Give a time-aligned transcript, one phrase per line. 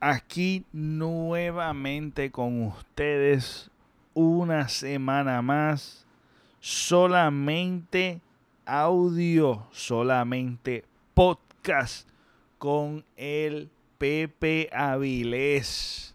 [0.00, 3.70] aquí nuevamente con ustedes
[4.14, 6.06] una semana más.
[6.60, 8.20] Solamente
[8.66, 10.84] audio, solamente
[11.14, 12.08] podcast
[12.58, 16.14] con el Pepe Avilés.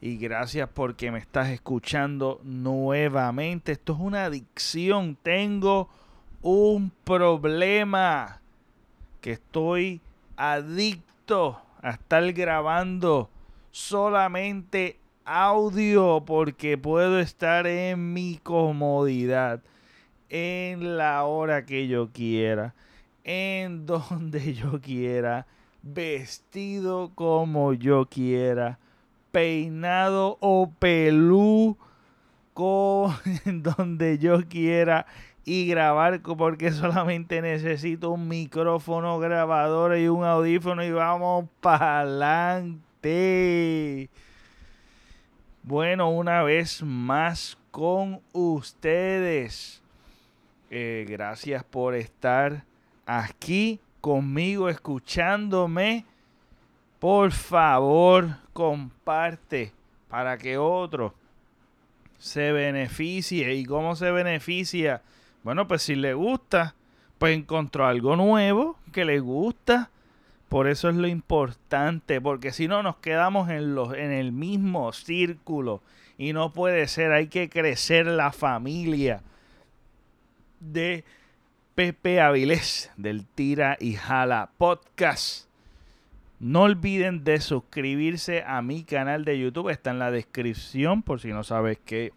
[0.00, 3.72] Y gracias porque me estás escuchando nuevamente.
[3.72, 5.16] Esto es una adicción.
[5.22, 5.88] Tengo
[6.40, 8.40] un problema
[9.20, 10.00] que estoy
[10.36, 13.30] adicto a estar grabando
[13.70, 19.60] solamente audio porque puedo estar en mi comodidad,
[20.30, 22.74] en la hora que yo quiera,
[23.24, 25.46] en donde yo quiera,
[25.82, 28.78] vestido como yo quiera,
[29.30, 31.76] peinado o pelú
[32.54, 33.14] con
[33.62, 35.06] donde yo quiera
[35.48, 42.78] y grabar porque solamente necesito un micrófono grabador y un audífono y vamos para adelante.
[45.62, 49.80] Bueno, una vez más con ustedes.
[50.70, 52.62] Eh, gracias por estar
[53.06, 56.04] aquí conmigo escuchándome.
[56.98, 59.72] Por favor, comparte
[60.10, 61.14] para que otro
[62.18, 63.54] se beneficie.
[63.54, 65.00] ¿Y cómo se beneficia?
[65.48, 66.74] Bueno, pues si le gusta,
[67.16, 69.88] pues encontró algo nuevo que le gusta.
[70.50, 74.92] Por eso es lo importante, porque si no nos quedamos en, los, en el mismo
[74.92, 75.80] círculo
[76.18, 79.22] y no puede ser, hay que crecer la familia
[80.60, 81.02] de
[81.74, 85.48] Pepe Avilés del Tira y Jala Podcast.
[86.40, 91.28] No olviden de suscribirse a mi canal de YouTube, está en la descripción por si
[91.28, 92.12] no sabes que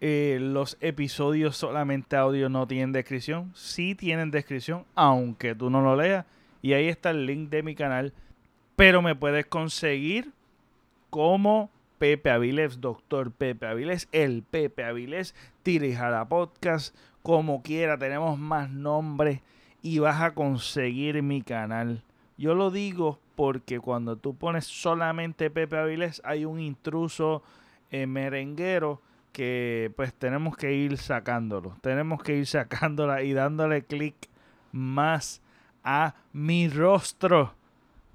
[0.00, 3.52] eh, los episodios solamente audio no tienen descripción.
[3.54, 6.24] Sí tienen descripción, aunque tú no lo leas.
[6.62, 8.14] Y ahí está el link de mi canal.
[8.76, 10.32] Pero me puedes conseguir
[11.10, 17.98] como Pepe Avilés, Doctor Pepe Avilés, el Pepe Avilés, Tirijada Podcast, como quiera.
[17.98, 19.42] Tenemos más nombres
[19.82, 22.02] y vas a conseguir mi canal.
[22.38, 27.42] Yo lo digo porque cuando tú pones solamente Pepe Avilés hay un intruso
[27.90, 31.76] eh, merenguero que pues tenemos que ir sacándolo.
[31.80, 34.14] Tenemos que ir sacándola y dándole clic
[34.72, 35.42] más
[35.82, 37.54] a mi rostro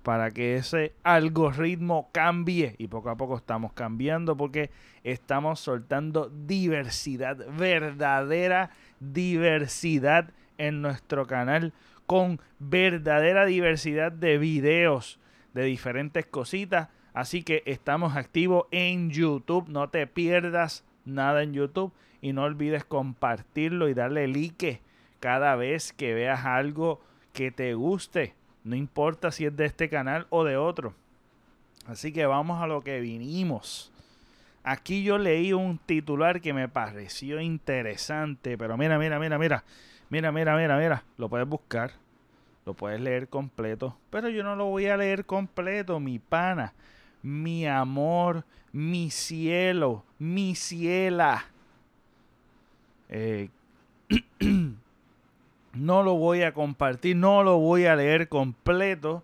[0.03, 4.70] para que ese algoritmo cambie y poco a poco estamos cambiando porque
[5.03, 11.74] estamos soltando diversidad, verdadera diversidad en nuestro canal
[12.06, 15.20] con verdadera diversidad de videos
[15.56, 16.90] de diferentes cositas.
[17.14, 21.94] Así que estamos activos en YouTube, no te pierdas nada en YouTube.
[22.22, 24.82] Y no olvides compartirlo y darle like
[25.20, 27.02] cada vez que veas algo
[27.34, 28.34] que te guste.
[28.64, 30.94] No importa si es de este canal o de otro.
[31.88, 33.92] Así que vamos a lo que vinimos.
[34.64, 39.64] Aquí yo leí un titular que me pareció interesante, pero mira, mira, mira, mira.
[40.10, 41.04] Mira, mira, mira, mira.
[41.18, 41.92] Lo puedes buscar.
[42.66, 43.96] Lo puedes leer completo.
[44.10, 46.74] Pero yo no lo voy a leer completo, mi pana
[47.25, 51.46] mi amor, mi cielo, mi ciela.
[53.09, 53.50] Eh,
[55.74, 59.24] no lo voy a compartir, no lo voy a leer completo,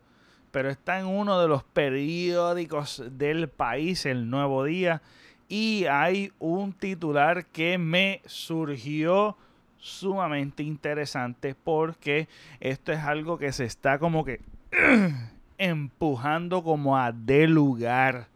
[0.51, 5.03] pero está en uno de los periódicos del país, El Nuevo Día,
[5.47, 9.38] y hay un titular que me surgió
[9.78, 12.28] sumamente interesante porque
[12.61, 14.41] esto es algo que se está como que
[15.61, 18.27] empujando como a de lugar.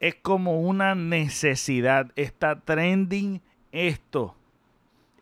[0.00, 2.10] Es como una necesidad.
[2.16, 3.40] Está trending
[3.70, 4.34] esto.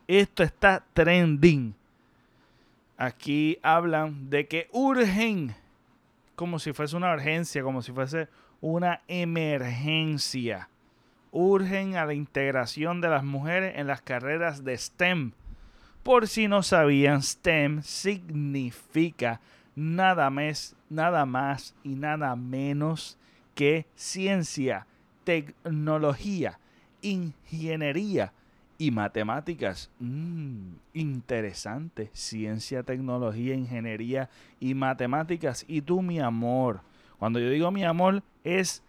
[0.07, 1.75] Esto está trending.
[2.97, 5.55] Aquí hablan de que urgen,
[6.35, 8.27] como si fuese una urgencia, como si fuese
[8.59, 10.67] una emergencia.
[11.31, 15.33] Urgen a la integración de las mujeres en las carreras de STEM.
[16.01, 19.39] Por si no sabían, STEM significa
[19.75, 23.17] nada más, nada más y nada menos
[23.55, 24.87] que ciencia,
[25.23, 26.59] tecnología,
[27.01, 28.33] ingeniería
[28.77, 29.89] y matemáticas.
[29.99, 32.09] Mm, interesante.
[32.13, 34.29] Ciencia, tecnología, ingeniería
[34.59, 35.65] y matemáticas.
[35.67, 36.81] Y tú, mi amor.
[37.19, 38.83] Cuando yo digo mi amor, es,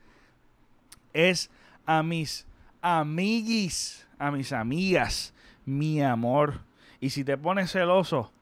[1.12, 1.50] es
[1.86, 2.46] a mis
[2.82, 5.32] amiguis, a mis amigas,
[5.64, 6.60] mi amor.
[7.00, 8.32] Y si te pones celoso,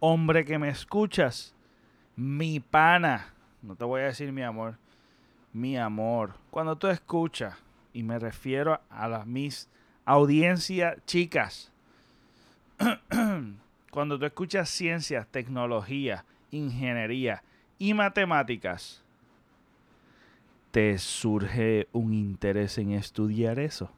[0.00, 1.54] hombre que me escuchas,
[2.16, 3.32] mi pana,
[3.62, 4.76] no te voy a decir mi amor,
[5.52, 6.34] mi amor.
[6.50, 7.54] Cuando tú escuchas,
[7.92, 9.68] y me refiero a las mis
[10.04, 11.70] audiencias chicas,
[13.90, 17.42] cuando tú escuchas ciencias, tecnología, ingeniería
[17.78, 19.02] y matemáticas,
[20.70, 23.90] ¿te surge un interés en estudiar eso?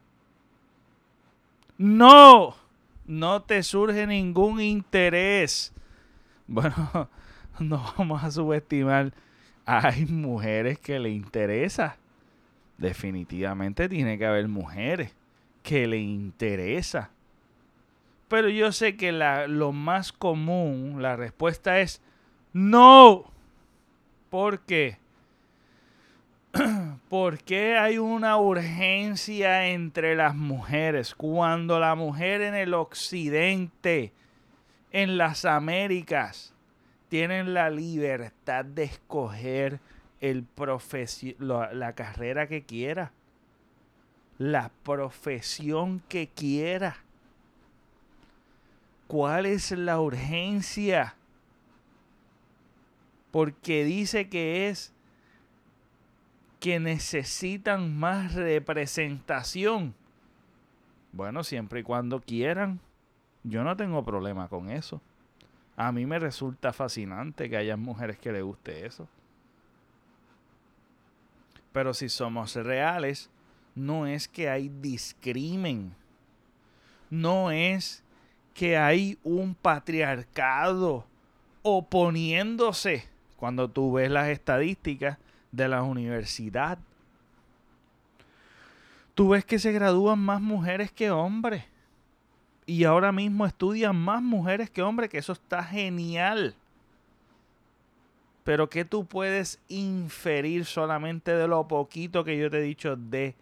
[1.78, 2.56] No,
[3.06, 5.72] no te surge ningún interés.
[6.46, 7.08] Bueno,
[7.60, 9.12] no vamos a subestimar.
[9.66, 11.96] Hay mujeres que le interesa.
[12.76, 15.14] Definitivamente tiene que haber mujeres
[15.62, 17.10] que le interesa.
[18.28, 22.02] Pero yo sé que la, lo más común, la respuesta es
[22.52, 23.24] no.
[24.28, 24.98] ¿Por qué?
[27.08, 34.12] ¿Por qué hay una urgencia entre las mujeres cuando la mujer en el occidente,
[34.90, 36.53] en las Américas,
[37.14, 39.78] tienen la libertad de escoger
[40.20, 40.44] el
[41.38, 43.12] la, la carrera que quiera,
[44.36, 46.96] la profesión que quiera?
[49.06, 51.14] ¿Cuál es la urgencia?
[53.30, 54.92] Porque dice que es
[56.58, 59.94] que necesitan más representación.
[61.12, 62.80] Bueno, siempre y cuando quieran.
[63.44, 65.00] Yo no tengo problema con eso.
[65.76, 69.08] A mí me resulta fascinante que haya mujeres que le guste eso.
[71.72, 73.30] Pero si somos reales,
[73.74, 75.94] no es que hay discrimen.
[77.10, 78.04] No es
[78.54, 81.04] que hay un patriarcado
[81.62, 85.18] oponiéndose cuando tú ves las estadísticas
[85.50, 86.78] de la universidad.
[89.14, 91.64] Tú ves que se gradúan más mujeres que hombres.
[92.66, 96.54] Y ahora mismo estudian más mujeres que hombres, que eso está genial.
[98.44, 103.34] Pero ¿qué tú puedes inferir solamente de lo poquito que yo te he dicho de,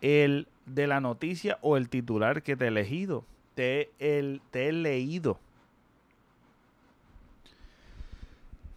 [0.00, 3.24] el, de la noticia o el titular que te he elegido?
[3.54, 5.38] Te, el, te he leído.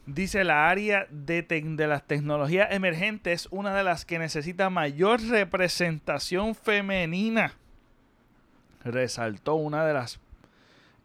[0.05, 6.53] Dice la área de, de, las tecnologías emergentes, una de las que necesita mayor representación
[6.53, 7.53] femenina.
[8.85, 10.19] Resaltó una de las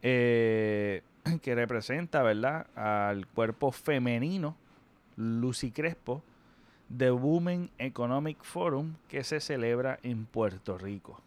[0.03, 1.03] eh,
[1.43, 4.57] que representa, ¿verdad?, al cuerpo femenino,
[5.17, 6.23] Lucy Crespo,
[6.89, 11.21] de Women Economic Forum, que se celebra en Puerto Rico.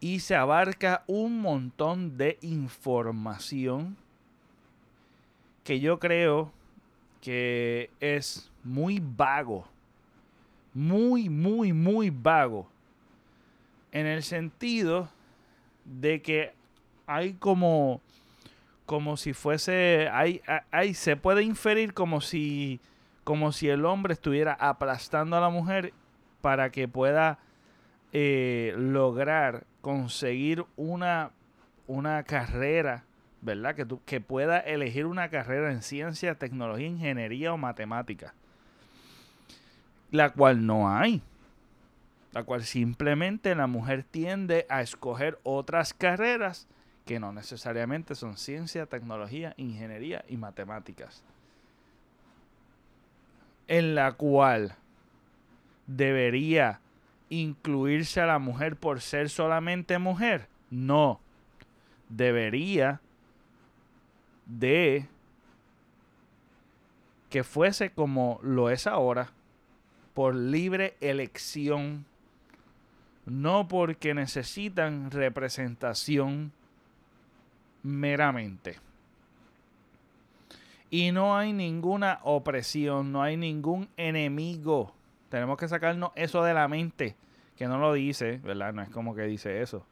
[0.00, 3.96] Y se abarca un montón de información
[5.64, 6.52] que yo creo
[7.22, 9.66] que es muy vago,
[10.74, 12.68] muy, muy, muy vago,
[13.92, 15.08] en el sentido
[15.86, 16.52] de que
[17.06, 18.00] hay como,
[18.84, 22.80] como si fuese, hay, hay, se puede inferir como si,
[23.24, 25.92] como si el hombre estuviera aplastando a la mujer
[26.40, 27.38] para que pueda
[28.12, 31.30] eh, lograr conseguir una,
[31.86, 33.04] una carrera
[33.46, 33.76] ¿verdad?
[33.76, 38.34] Que, tú, que pueda elegir una carrera en ciencia, tecnología, ingeniería o matemática.
[40.10, 41.22] La cual no hay.
[42.36, 46.68] La cual simplemente la mujer tiende a escoger otras carreras
[47.06, 51.24] que no necesariamente son ciencia, tecnología, ingeniería y matemáticas.
[53.68, 54.74] En la cual
[55.86, 56.80] debería
[57.30, 60.46] incluirse a la mujer por ser solamente mujer.
[60.68, 61.20] No.
[62.10, 63.00] Debería
[64.44, 65.08] de
[67.30, 69.30] que fuese como lo es ahora,
[70.12, 72.04] por libre elección,
[73.26, 76.52] no porque necesitan representación
[77.82, 78.78] meramente.
[80.90, 84.94] Y no hay ninguna opresión, no hay ningún enemigo.
[85.28, 87.16] Tenemos que sacarnos eso de la mente,
[87.56, 88.72] que no lo dice, ¿verdad?
[88.72, 89.84] No es como que dice eso.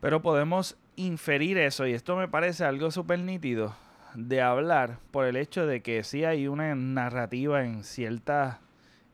[0.00, 3.74] Pero podemos inferir eso, y esto me parece algo súper nítido
[4.14, 8.58] de hablar por el hecho de que sí hay una narrativa en ciertas,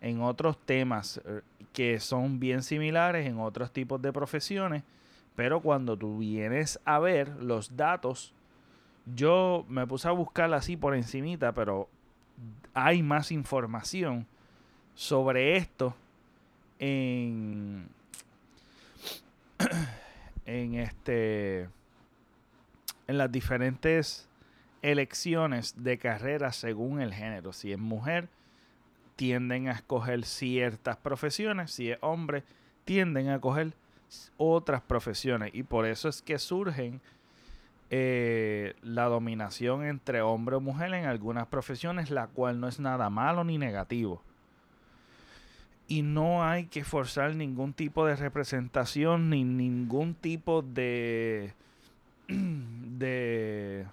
[0.01, 1.41] en otros temas eh,
[1.73, 4.83] que son bien similares en otros tipos de profesiones,
[5.35, 8.33] pero cuando tú vienes a ver los datos,
[9.15, 11.89] yo me puse a buscar así por encimita, pero
[12.75, 14.27] hay más información
[14.95, 15.95] sobre esto
[16.79, 17.89] en
[20.47, 21.69] en este
[23.07, 24.29] en las diferentes
[24.83, 27.53] elecciones de carrera según el género.
[27.53, 28.29] Si es mujer,
[29.17, 31.73] tienden a escoger ciertas profesiones.
[31.73, 32.45] Si es hombre,
[32.85, 33.73] tienden a escoger
[34.37, 35.55] otras profesiones.
[35.55, 37.01] Y por eso es que surgen
[37.91, 43.11] eh, la dominación entre hombre o mujer en algunas profesiones, la cual no es nada
[43.11, 44.23] malo ni negativo
[45.89, 51.53] y no hay que forzar ningún tipo de representación ni ningún tipo de,
[52.29, 53.87] de,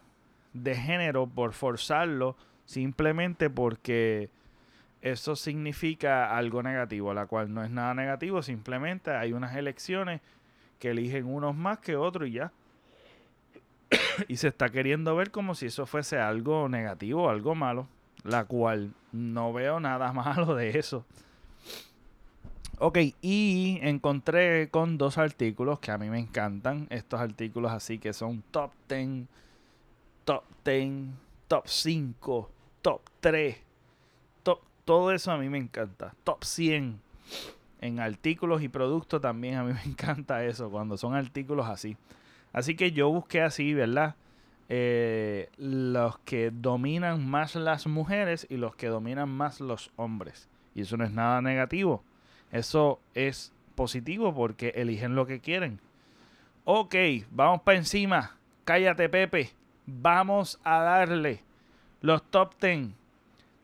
[0.54, 4.30] de género por forzarlo simplemente porque
[5.04, 10.22] eso significa algo negativo, la cual no es nada negativo, simplemente hay unas elecciones
[10.80, 12.54] que eligen unos más que otros y ya.
[14.30, 17.90] y se está queriendo ver como si eso fuese algo negativo, algo malo,
[18.24, 21.06] la cual no veo nada malo de eso.
[22.80, 26.88] Ok, y encontré con dos artículos que a mí me encantan.
[26.90, 29.28] Estos artículos así que son top 10,
[30.24, 31.10] top 10,
[31.50, 32.50] top 5,
[32.82, 33.63] top 3
[34.86, 36.14] todo eso a mí me encanta.
[36.24, 37.00] Top 100
[37.82, 41.98] en artículos y productos también a mí me encanta eso, cuando son artículos así.
[42.54, 44.16] Así que yo busqué así, ¿verdad?
[44.70, 50.48] Eh, los que dominan más las mujeres y los que dominan más los hombres.
[50.76, 52.04] Y eso no es nada negativo.
[52.52, 55.80] Eso es positivo porque eligen lo que quieren.
[56.64, 56.96] Ok,
[57.32, 58.38] vamos para encima.
[58.64, 59.52] Cállate, Pepe.
[59.86, 61.42] Vamos a darle
[62.02, 62.92] los top 10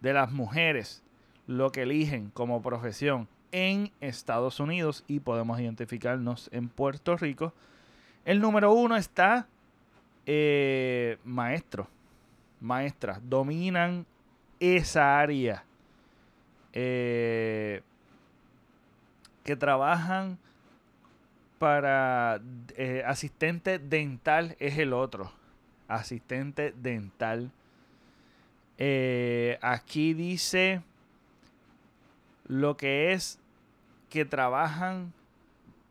[0.02, 1.04] de las mujeres
[1.50, 7.54] lo que eligen como profesión en Estados Unidos y podemos identificarnos en Puerto Rico.
[8.24, 9.48] El número uno está
[10.28, 11.88] eh, maestro,
[12.62, 14.06] maestras, dominan
[14.60, 15.64] esa área.
[16.74, 17.82] Eh,
[19.44, 20.38] que trabajan
[21.58, 22.42] para
[22.78, 25.32] eh, asistente dental es el otro.
[25.88, 27.50] Asistente dental.
[29.64, 30.84] aquí dice
[32.50, 33.40] lo que es
[34.10, 35.14] que trabajan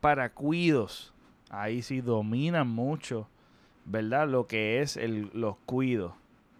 [0.02, 1.14] para cuidos.
[1.48, 3.26] Ahí sí dominan mucho,
[3.86, 4.28] ¿verdad?
[4.28, 6.12] Lo que es el, los cuidos.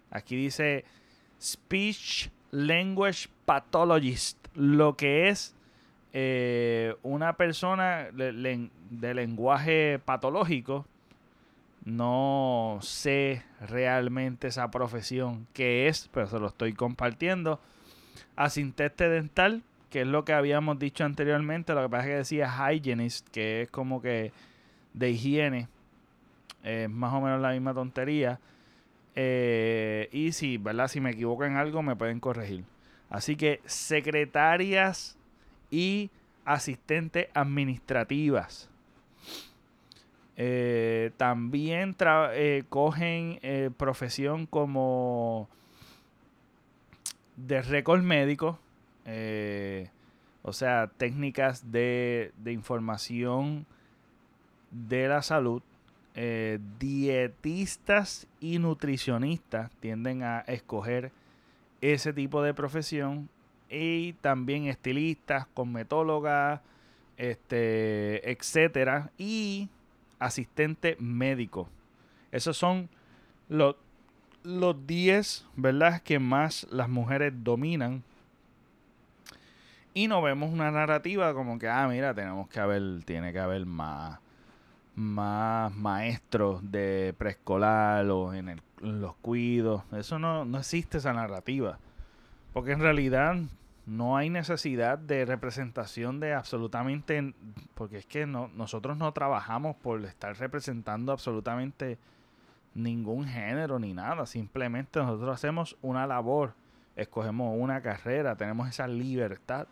[0.09, 0.85] Aquí dice
[1.39, 5.55] Speech Language Pathologist, lo que es
[6.13, 10.85] eh, una persona de, lenguaje patológico.
[11.85, 17.59] No sé realmente esa profesión que es, pero se lo estoy compartiendo.
[18.35, 21.73] Asistente dental, que es lo que habíamos dicho anteriormente.
[21.73, 24.31] Lo que pasa es que decía hygienist, que es como que
[24.93, 25.67] de higiene.
[26.63, 28.39] Es más o menos la misma tontería.
[29.15, 30.87] Eh, y si, ¿verdad?
[30.87, 32.63] Si me equivoco en algo, me pueden corregir.
[33.09, 35.17] Así que secretarias
[35.71, 36.11] y
[36.45, 38.69] asistentes administrativas.
[40.37, 43.39] Eh, también eh, cogen
[43.77, 45.49] profesión como
[47.35, 48.59] de récord médico
[49.11, 49.89] eh,
[50.43, 53.65] o sea, técnicas de, información
[54.71, 55.63] de la salud.
[56.13, 61.11] Eh, dietistas y nutricionistas tienden a escoger
[61.81, 63.29] ese tipo de profesión
[63.69, 66.61] y también estilistas, cosmetólogas,
[67.17, 69.69] este, etcétera, y
[70.19, 71.67] asistente médico.
[72.31, 72.89] Esos son
[73.47, 73.75] los,
[74.43, 78.03] los 10, ¿verdad?, que más las mujeres dominan
[79.93, 83.65] y no vemos una narrativa como que, ah, mira, tenemos que haber, tiene que haber
[83.65, 84.19] más,
[84.95, 89.83] más maestros de preescolar o en, los cuidos.
[89.91, 91.79] Eso no, no existe esa narrativa.
[92.53, 93.35] Porque en realidad
[93.85, 97.33] no hay necesidad de representación de absolutamente,
[97.73, 101.97] porque es que no, nosotros no trabajamos por estar representando absolutamente
[102.75, 106.53] ningún género ni nada, simplemente nosotros hacemos una labor,
[106.95, 109.67] escogemos una carrera, tenemos esa libertad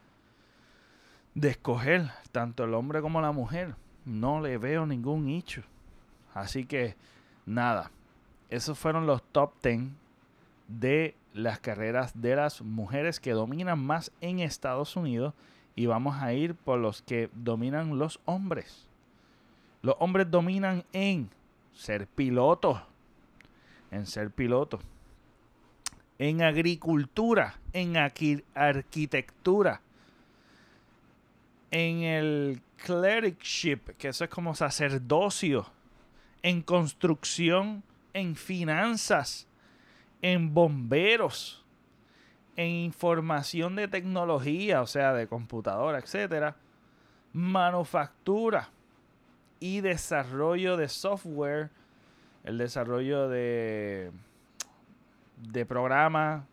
[1.38, 3.76] de escoger tanto el hombre como la mujer.
[4.06, 5.62] No le veo ningún hecho.
[6.34, 6.96] Así que
[7.46, 7.92] nada,
[8.50, 9.92] esos fueron los top 10
[10.68, 15.36] de las carreras de las mujeres que dominan más en Estados Unidos
[15.76, 18.88] y vamos a ir por los que dominan los hombres.
[19.84, 21.30] Los hombres dominan en
[21.72, 22.82] ser pilotos,
[23.92, 24.82] en ser pilotos,
[26.18, 29.82] en agricultura, en arquitectura,
[31.72, 35.68] en el clericship, que eso es como sacerdocio,
[36.44, 37.84] en construcción,
[38.14, 39.48] en finanzas,
[40.22, 41.66] en bomberos,
[42.56, 46.56] en información de tecnología, o sea, de computadora, etcétera,
[47.34, 48.70] manufactura
[49.60, 51.70] y desarrollo de software,
[52.44, 54.12] el desarrollo de
[55.38, 56.44] de programas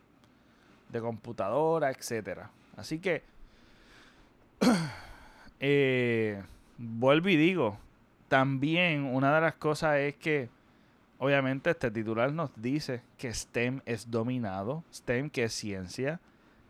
[0.90, 2.50] de computadora, etcétera.
[2.76, 3.24] Así que
[5.60, 6.42] eh,
[6.78, 7.78] vuelvo y digo,
[8.28, 10.48] también una de las cosas es que
[11.18, 16.20] obviamente este titular nos dice que STEM es dominado, STEM que es ciencia,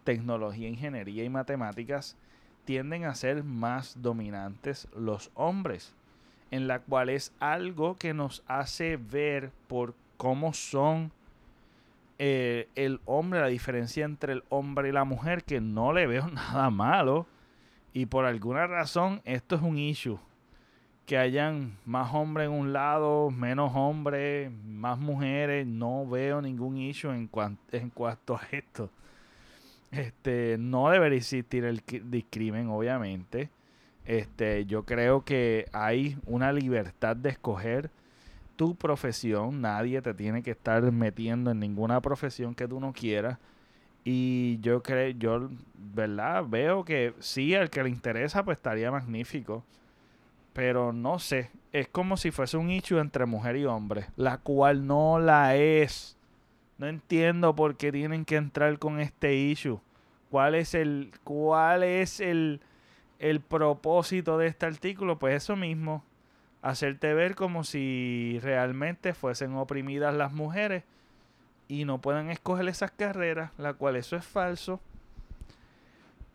[0.05, 2.17] tecnología, ingeniería y matemáticas,
[2.64, 5.95] tienden a ser más dominantes los hombres,
[6.50, 11.12] en la cual es algo que nos hace ver por cómo son
[12.19, 16.29] eh, el hombre, la diferencia entre el hombre y la mujer, que no le veo
[16.33, 17.26] nada malo.
[17.95, 20.19] Y por alguna razón esto es un issue.
[21.07, 25.67] Que hayan más hombres en un lado, menos hombres, más mujeres.
[25.67, 27.31] No veo ningún issue en,
[27.73, 28.91] en cuanto a esto.
[29.93, 33.49] Este, no debería existir el discrimen, obviamente.
[34.05, 37.91] Este, yo creo que hay una libertad de escoger
[38.57, 39.61] tu profesión.
[39.61, 43.39] Nadie te tiene que estar metiendo en ninguna profesión que tú no quieras.
[44.04, 46.44] Y yo creo, yo, ¿verdad?
[46.46, 49.64] Veo que sí, al que le interesa, pues estaría magnífico.
[50.52, 54.87] Pero no sé, es como si fuese un issue entre mujer y hombre, la cual
[54.87, 56.16] no la es.
[56.78, 59.80] No entiendo por qué tienen que entrar con este issue.
[60.30, 62.61] ¿Cuál es el, cuál es el,
[63.18, 65.18] el propósito de este artículo?
[65.18, 66.04] Pues eso mismo,
[66.61, 70.84] hacerte ver como si realmente fuesen oprimidas las mujeres
[71.68, 74.80] y no puedan escoger esas carreras, la cual eso es falso.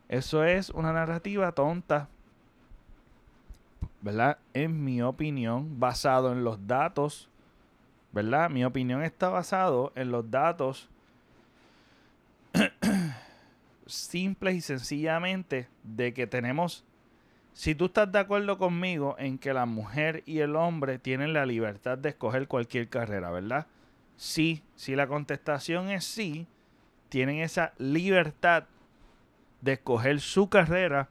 [0.08, 2.10] Eso es una narrativa tonta,
[4.02, 4.40] ¿verdad?
[4.54, 7.30] En mi opinión, basado en los datos,
[8.12, 8.50] ¿verdad?
[8.50, 10.90] Mi opinión está basado en los datos
[13.86, 16.84] simples y sencillamente de que tenemos,
[17.54, 21.46] si tú estás de acuerdo conmigo en que la mujer y el hombre tienen la
[21.46, 23.68] libertad de escoger cualquier carrera, ¿verdad?
[24.20, 26.46] Sí, si la contestación es sí,
[27.08, 28.66] tienen esa libertad
[29.62, 31.08] de escoger su carrera,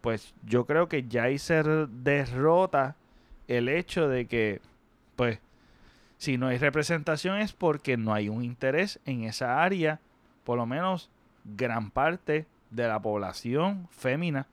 [0.00, 2.96] pues yo creo que ya ahí se derrota
[3.46, 4.62] el hecho de que,
[5.16, 5.38] pues,
[6.16, 10.00] si no hay representación es porque no hay un interés en esa área,
[10.44, 11.10] por lo menos
[11.44, 14.46] gran parte de la población fémina.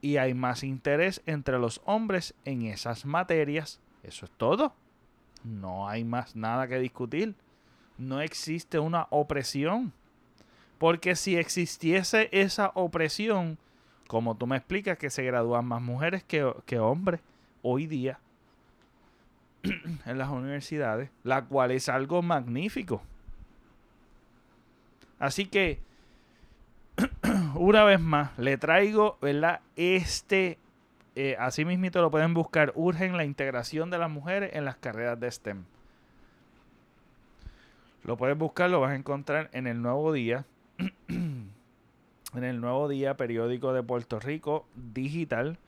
[0.00, 3.80] Y hay más interés entre los hombres en esas materias.
[4.04, 4.74] Eso es todo
[5.44, 7.34] no hay más nada que discutir.
[7.98, 9.92] No existe una opresión.
[10.78, 13.58] Porque si existiese esa opresión,
[14.08, 17.20] como tú me explicas que se gradúan más mujeres que, que hombres
[17.62, 18.18] hoy día
[19.62, 23.02] en las universidades, la cual es algo magnífico.
[25.18, 25.80] Así que,
[27.54, 29.60] una vez más, le traigo, ¿verdad?
[29.76, 30.58] Este
[31.16, 32.72] eh, así mismito lo pueden buscar.
[32.74, 35.64] Urgen la integración de las mujeres en las carreras de STEM.
[38.04, 40.44] Lo puedes buscar, lo vas a encontrar en el Nuevo Día.
[41.08, 41.52] en
[42.34, 45.58] el Nuevo Día, periódico de Puerto Rico, digital.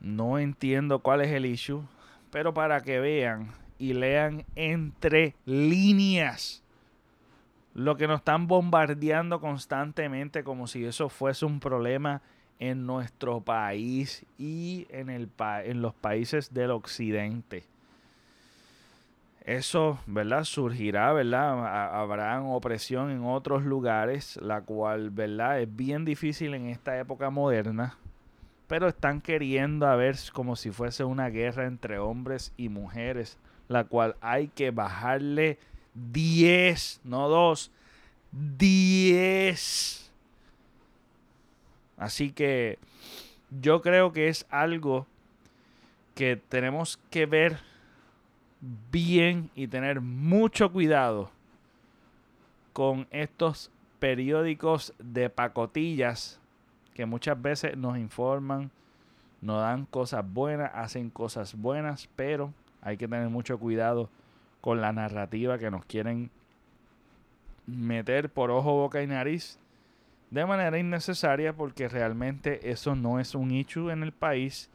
[0.00, 1.82] No entiendo cuál es el issue,
[2.30, 6.62] pero para que vean y lean entre líneas
[7.74, 12.20] lo que nos están bombardeando constantemente como si eso fuese un problema
[12.60, 15.28] en nuestro país y en, el
[15.64, 17.64] en los países del occidente.
[19.44, 20.44] Eso, ¿verdad?
[20.44, 21.94] Surgirá, ¿verdad?
[21.98, 25.60] Habrá opresión en otros lugares, la cual, ¿verdad?
[25.60, 27.96] Es bien difícil en esta época moderna.
[28.68, 33.84] Pero están queriendo a ver como si fuese una guerra entre hombres y mujeres, la
[33.84, 35.58] cual hay que bajarle
[35.94, 37.72] 10, no 2,
[38.58, 40.09] 10
[42.00, 42.78] Así que
[43.50, 45.06] yo creo que es algo
[46.14, 47.58] que tenemos que ver
[48.90, 51.30] bien y tener mucho cuidado
[52.72, 56.40] con estos periódicos de pacotillas
[56.94, 58.70] que muchas veces nos informan,
[59.42, 64.08] nos dan cosas buenas, hacen cosas buenas, pero hay que tener mucho cuidado
[64.62, 66.30] con la narrativa que nos quieren
[67.66, 69.59] meter por ojo, boca y nariz
[70.30, 74.70] de manera innecesaria porque realmente eso no es un issue en el país.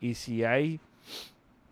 [0.00, 0.80] Y si hay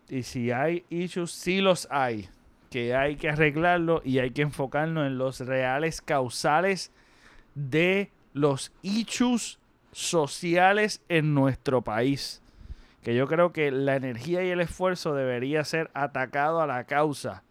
[0.09, 2.29] y si hay issues sí los hay
[2.69, 6.91] que hay que arreglarlo y hay que enfocarnos en los reales causales
[7.55, 9.59] de los issues
[9.91, 12.41] sociales en nuestro país.
[13.03, 17.43] Que yo creo que la energía y el esfuerzo debería ser atacado a la causa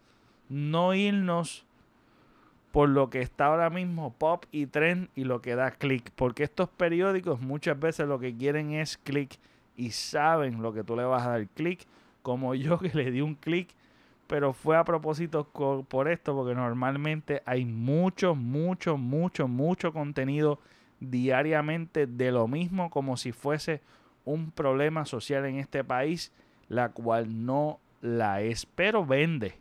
[0.51, 1.65] no irnos
[2.71, 6.11] por lo que está ahora mismo pop y trend y lo que da clic.
[6.15, 9.37] Porque estos periódicos muchas veces lo que quieren es clic
[9.75, 11.85] y saben lo que tú le vas a dar clic.
[12.21, 13.69] Como yo que le di un clic,
[14.27, 15.45] pero fue a propósito
[15.87, 20.59] por esto, porque normalmente hay mucho, mucho, mucho, mucho contenido
[21.01, 23.81] diariamente de lo mismo como si fuese
[24.23, 26.31] un problema social en este país,
[26.69, 29.55] la cual no la es, pero vende.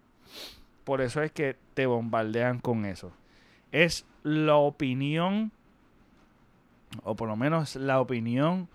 [0.84, 3.12] Por eso es que te bombardean con eso.
[3.72, 5.52] Es la opinión,
[7.02, 8.68] o por lo menos la opinión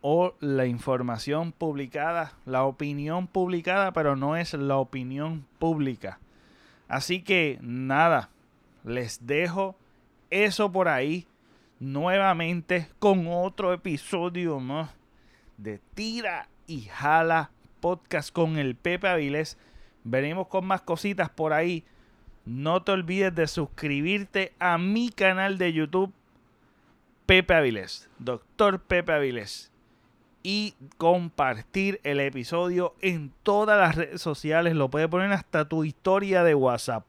[0.00, 2.34] o la información publicada.
[2.44, 6.18] La opinión publicada, pero no es la opinión pública.
[6.88, 8.30] Así que nada,
[8.84, 9.76] les dejo
[10.30, 11.26] eso por ahí
[11.80, 14.90] nuevamente con otro episodio más
[15.56, 19.58] de Tira y Jala Podcast con el Pepe Avilés.
[20.04, 21.84] Venimos con más cositas por ahí.
[22.44, 26.12] No te olvides de suscribirte a mi canal de YouTube,
[27.26, 29.70] Pepe Avilés, Doctor Pepe Avilés.
[30.42, 34.74] Y compartir el episodio en todas las redes sociales.
[34.74, 37.04] Lo puedes poner hasta tu historia de WhatsApp.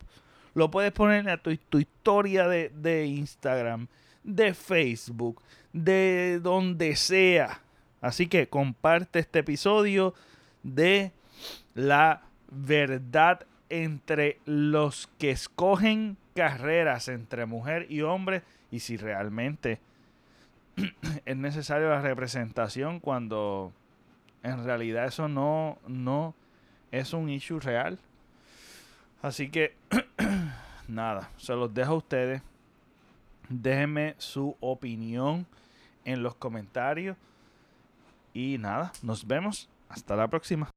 [0.55, 3.87] Lo puedes poner a tu, historia de, de Instagram,
[4.23, 7.61] de Facebook, de donde sea.
[8.01, 10.13] Así que comparte este episodio
[10.63, 11.11] de
[11.75, 19.79] la verdad entre los que escogen carreras entre mujer y hombre y si realmente
[21.25, 23.73] es necesaria la representación cuando
[24.43, 26.33] en realidad eso no, no
[26.91, 27.99] es un issue real.
[29.21, 29.75] Así que
[30.87, 32.41] nada, se los dejo a ustedes.
[33.49, 35.45] Déjenme su opinión
[36.05, 37.17] en los comentarios.
[38.33, 39.69] Y nada, nos vemos.
[39.89, 40.69] Hasta la próxima.